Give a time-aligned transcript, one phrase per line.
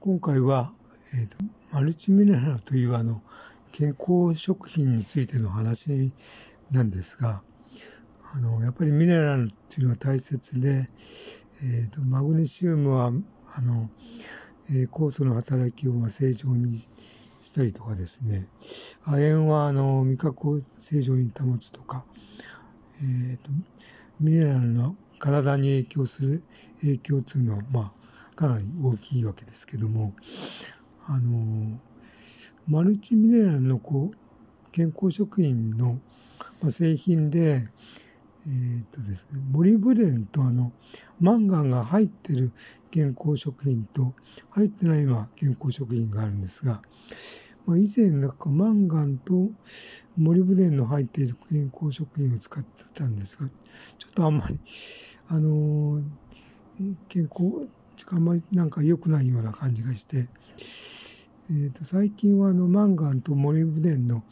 [0.00, 0.70] 今回は、
[1.20, 1.38] えーと、
[1.72, 3.20] マルチミネラルというあの
[3.72, 6.12] 健康食品についての話
[6.70, 7.42] なんですが、
[8.32, 10.86] あのやっぱりミネラルっていうのは大切で、
[11.64, 13.10] えーと、マグネシウムは
[13.48, 13.90] あの、
[14.70, 18.46] えー、酵素の働きを正常にしたりとかですね、
[19.02, 22.04] 亜鉛はあの味覚を正常に保つとか、
[23.02, 23.50] えーと、
[24.20, 26.44] ミネラルの体に影響する
[26.82, 27.97] 影響というのは、まあ、
[28.38, 30.14] かなり大きいわけですけども、
[31.08, 31.76] あの、
[32.68, 35.98] マルチミネラルのこう健康食品の、
[36.70, 37.66] 製品で、
[38.46, 40.70] えー、っとですね、モリブデンとあの
[41.20, 42.52] マンガンが入ってる
[42.92, 44.14] 健康食品と
[44.50, 46.80] 入ってない今健康食品があるんですが、
[47.66, 49.50] まあ、以前なんかマンガンと
[50.16, 53.48] モリブデンの入っている健康食品を使ってたんですが、
[53.98, 54.60] ちょっとあんまり、
[55.26, 56.02] あのー、
[57.08, 57.68] 健康、
[58.10, 60.28] あんまりなんか良くないような感じがして、
[61.50, 64.22] えー、と最近はあのマンガンとモリブデンの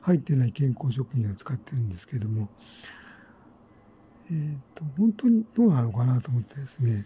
[0.00, 2.48] 入ってない健康食品を使ってるんですけども、
[4.30, 7.04] えー、と本当にどうなのかなと思ってですね、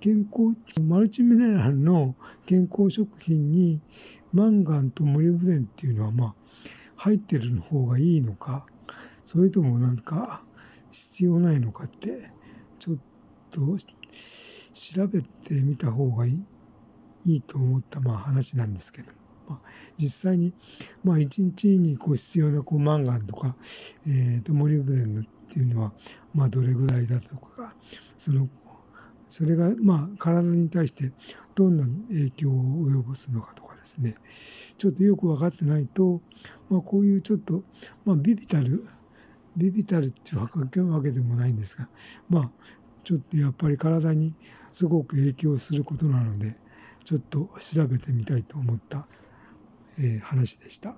[0.00, 2.14] 健康、マルチミネラルの
[2.46, 3.80] 健康食品に
[4.32, 6.34] マンガンとモリブデンっていうのはまあ
[6.96, 8.66] 入ってる方がいいのか、
[9.24, 10.42] それともなんか
[10.90, 12.30] 必要ないのかって、
[12.78, 12.96] ちょっ
[13.50, 13.60] と
[14.76, 16.44] 調べてみた方がいい
[17.24, 19.12] いいと思ったまあ話なんですけど、
[19.48, 20.52] まあ、実際に、
[21.02, 23.56] まあ、1日にこう必要なこうマンガンとか、
[24.06, 25.92] えー、とモリブデンっていうのは、
[26.34, 27.74] まあ、どれぐらいだとか、
[28.16, 28.48] その
[29.28, 31.12] それが、まあ、体に対して
[31.56, 32.52] どんな影響を
[32.88, 34.14] 及ぼすのかとかですね、
[34.78, 36.20] ちょっとよく分かってないと、
[36.70, 37.64] まあ、こういうちょっと、
[38.04, 38.84] まあ、ビビたる、
[39.56, 41.88] ビビたるっていうわけでもないんですが、
[42.28, 42.50] まあ、
[43.06, 44.34] ちょっとやっぱり体に
[44.72, 46.56] すごく影響することなので、
[47.04, 49.06] ちょっと調べてみたいと思った、
[49.96, 50.96] えー、話でした。